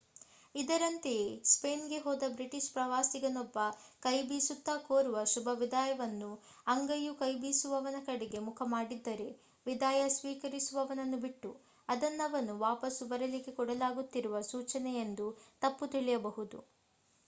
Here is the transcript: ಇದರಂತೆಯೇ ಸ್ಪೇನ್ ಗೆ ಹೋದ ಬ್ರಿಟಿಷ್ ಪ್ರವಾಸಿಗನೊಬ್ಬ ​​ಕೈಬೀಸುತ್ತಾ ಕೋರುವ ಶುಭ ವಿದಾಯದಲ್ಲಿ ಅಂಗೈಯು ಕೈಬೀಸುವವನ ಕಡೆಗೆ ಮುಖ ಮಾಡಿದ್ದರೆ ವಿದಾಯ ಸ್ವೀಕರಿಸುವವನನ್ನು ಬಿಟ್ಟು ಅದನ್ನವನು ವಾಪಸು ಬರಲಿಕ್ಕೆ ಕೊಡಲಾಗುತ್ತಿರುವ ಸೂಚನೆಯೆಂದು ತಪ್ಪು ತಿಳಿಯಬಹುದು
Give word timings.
ಇದರಂತೆಯೇ 0.55 1.17
ಸ್ಪೇನ್ 1.45 1.83
ಗೆ 1.87 1.97
ಹೋದ 1.97 2.27
ಬ್ರಿಟಿಷ್ 2.31 2.69
ಪ್ರವಾಸಿಗನೊಬ್ಬ 2.71 3.57
​​ಕೈಬೀಸುತ್ತಾ 4.03 4.73
ಕೋರುವ 4.85 5.17
ಶುಭ 5.33 5.47
ವಿದಾಯದಲ್ಲಿ 5.59 6.31
ಅಂಗೈಯು 6.67 7.13
ಕೈಬೀಸುವವನ 7.19 7.99
ಕಡೆಗೆ 8.07 8.41
ಮುಖ 8.47 8.67
ಮಾಡಿದ್ದರೆ 8.71 9.29
ವಿದಾಯ 9.65 10.01
ಸ್ವೀಕರಿಸುವವನನ್ನು 10.17 11.19
ಬಿಟ್ಟು 11.21 11.51
ಅದನ್ನವನು 11.89 12.55
ವಾಪಸು 12.59 13.05
ಬರಲಿಕ್ಕೆ 13.07 13.53
ಕೊಡಲಾಗುತ್ತಿರುವ 13.59 14.41
ಸೂಚನೆಯೆಂದು 14.51 15.27
ತಪ್ಪು 15.61 15.87
ತಿಳಿಯಬಹುದು 15.93 16.59